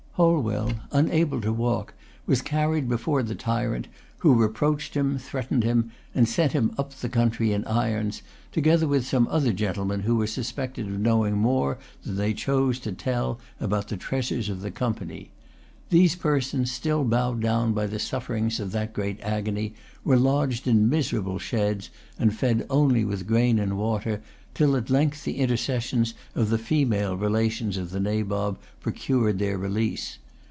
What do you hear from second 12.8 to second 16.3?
to tell about the treasures of the Company. These